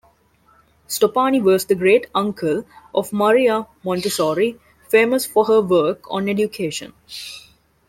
Stoppani 0.87 1.39
was 1.39 1.65
the 1.67 1.75
great-uncle 1.75 2.65
of 2.95 3.13
Maria 3.13 3.67
Montessori, 3.83 4.59
famous 4.89 5.27
for 5.27 5.45
her 5.45 5.61
work 5.61 6.09
on 6.11 6.27
education. 6.27 6.93